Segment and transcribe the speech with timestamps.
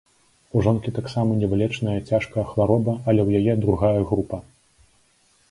[0.55, 4.43] У жонкі таксама невылечная цяжкая хвароба, але ў яе другая група.